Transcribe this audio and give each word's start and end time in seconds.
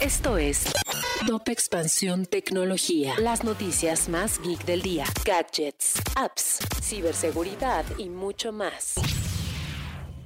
Esto 0.00 0.38
es 0.38 0.72
Top 1.26 1.48
Expansión 1.48 2.26
Tecnología. 2.26 3.14
Las 3.18 3.42
noticias 3.42 4.08
más 4.08 4.40
geek 4.40 4.64
del 4.64 4.82
día. 4.82 5.04
Gadgets, 5.24 5.94
apps, 6.14 6.60
ciberseguridad 6.80 7.84
y 7.98 8.08
mucho 8.08 8.52
más. 8.52 8.94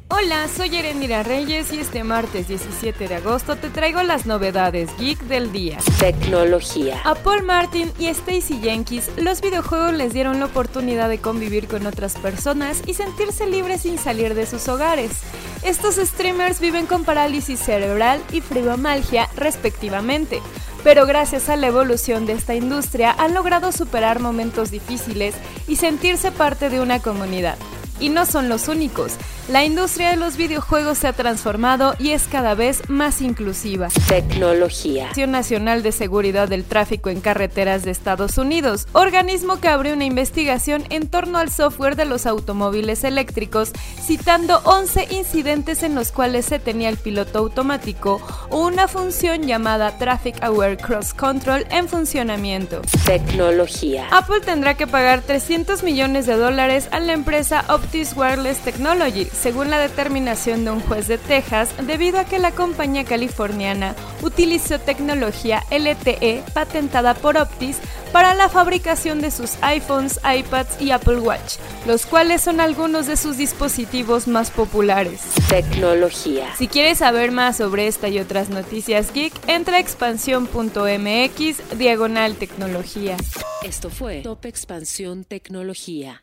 Hola, 0.09 0.47
soy 0.55 0.77
Erendira 0.77 1.23
Reyes 1.23 1.73
y 1.73 1.79
este 1.79 2.05
martes 2.05 2.49
17 2.49 3.09
de 3.09 3.15
agosto 3.15 3.57
te 3.57 3.71
traigo 3.71 4.03
las 4.03 4.27
novedades 4.27 4.91
geek 4.99 5.21
del 5.21 5.51
día. 5.51 5.79
Tecnología. 5.99 7.01
A 7.03 7.15
Paul 7.15 7.43
Martin 7.45 7.91
y 7.99 8.09
Stacy 8.09 8.61
Jenkins, 8.61 9.09
los 9.17 9.41
videojuegos 9.41 9.95
les 9.95 10.13
dieron 10.13 10.41
la 10.41 10.47
oportunidad 10.47 11.09
de 11.09 11.23
convivir 11.23 11.69
con 11.69 11.87
otras 11.87 12.17
personas 12.17 12.83
y 12.87 12.93
sentirse 12.93 13.47
libres 13.47 13.81
sin 13.81 13.97
salir 13.97 14.35
de 14.35 14.45
sus 14.45 14.69
hogares. 14.69 15.23
Estos 15.63 15.95
streamers 15.95 16.59
viven 16.59 16.87
con 16.87 17.05
parálisis 17.05 17.61
cerebral 17.61 18.21
y 18.33 18.41
fibromalgia 18.41 19.29
respectivamente, 19.37 20.43
pero 20.83 21.07
gracias 21.07 21.49
a 21.49 21.57
la 21.57 21.69
evolución 21.69 22.27
de 22.27 22.33
esta 22.33 22.57
industria 22.57 23.15
han 23.17 23.33
logrado 23.33 23.71
superar 23.71 24.19
momentos 24.19 24.73
difíciles 24.73 25.37
y 25.69 25.77
sentirse 25.77 26.33
parte 26.33 26.69
de 26.69 26.81
una 26.81 27.01
comunidad. 27.01 27.57
Y 28.03 28.09
no 28.09 28.27
son 28.27 28.49
los 28.49 28.67
únicos. 28.67 29.13
La 29.49 29.65
industria 29.65 30.11
de 30.11 30.17
los 30.17 30.37
videojuegos 30.37 30.99
se 30.99 31.07
ha 31.09 31.13
transformado 31.13 31.95
y 31.99 32.11
es 32.11 32.25
cada 32.27 32.55
vez 32.55 32.89
más 32.89 33.21
inclusiva. 33.21 33.89
Tecnología. 34.09 35.11
Nacional 35.29 35.85
de 35.85 35.93
Seguridad 35.93 36.49
del 36.49 36.65
Tráfico 36.65 37.11
en 37.11 37.21
Carreteras 37.21 37.85
de 37.85 37.93
Estados 37.93 38.39
Unidos, 38.39 38.89
organismo 38.93 39.61
que 39.61 39.69
abrió 39.69 39.95
una 39.95 40.05
investigación 40.05 40.85
en 40.91 41.09
torno 41.09 41.39
al 41.39 41.51
software 41.51 41.95
de 41.95 42.05
los 42.05 42.27
automóviles 42.27 43.05
eléctricos, 43.05 43.71
citando 44.05 44.61
11 44.65 45.09
incidentes 45.11 45.85
en 45.85 45.95
los 45.95 46.11
cuales 46.11 46.47
se 46.47 46.59
tenía 46.59 46.89
el 46.89 46.97
piloto 46.97 47.39
automático 47.39 48.21
o 48.51 48.67
una 48.67 48.89
función 48.89 49.43
llamada 49.43 49.97
Traffic 49.99 50.43
Aware 50.43 50.77
Cross 50.77 51.15
Control 51.15 51.67
en 51.71 51.89
funcionamiento. 51.89 52.83
Tecnología. 53.07 54.09
Apple 54.11 54.41
tendrá 54.41 54.75
que 54.75 54.89
pagar 54.89 55.23
300 55.23 55.85
millones 55.85 56.27
de 56.27 56.37
dólares 56.37 56.89
a 56.91 56.99
la 56.99 57.13
empresa 57.13 57.65
Optis 57.93 58.17
Wireless 58.17 58.61
Technology 58.61 59.27
según 59.27 59.69
la 59.69 59.79
determinación 59.79 60.65
de 60.65 60.71
un 60.71 60.81
juez 60.81 61.09
de 61.09 61.19
Texas, 61.19 61.75
debido 61.87 62.21
a 62.21 62.25
que 62.25 62.39
la 62.39 62.51
compañía 62.53 63.05
californiana 63.05 63.95
utilizó 64.23 64.79
tecnología 64.79 65.63
LTE 65.71 66.43
patentada 66.55 67.13
por 67.13 67.37
Optis 67.37 67.81
para 68.11 68.33
la 68.33 68.49
fabricación 68.49 69.21
de 69.21 69.31
sus 69.31 69.59
iPhones, 69.61 70.21
iPads 70.25 70.81
y 70.81 70.91
Apple 70.91 71.19
Watch, 71.19 71.57
los 71.87 72.07
cuales 72.07 72.41
son 72.41 72.61
algunos 72.61 73.07
de 73.09 73.19
sus 73.19 73.37
dispositivos 73.37 74.27
más 74.27 74.51
populares. 74.51 75.21
Tecnología. 75.51 76.47
Si 76.57 76.69
quieres 76.69 76.97
saber 76.97 77.31
más 77.31 77.59
sobre 77.59 77.89
esta 77.89 78.09
y 78.09 78.21
otras 78.21 78.49
noticias 78.49 79.13
geek, 79.13 79.35
entra 79.49 79.77
a 79.77 79.81
expansión.mx 79.81 81.79
diagonal 81.79 82.37
tecnología. 82.37 83.19
Esto 83.63 83.91
fue 83.91 84.23
Top 84.23 84.47
Expansión 84.47 85.25
Tecnología. 85.25 86.23